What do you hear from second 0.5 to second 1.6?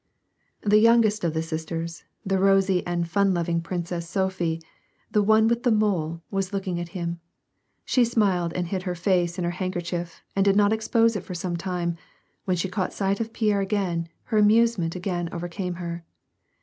The youngest of the